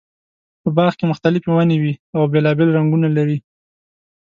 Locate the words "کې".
0.97-1.09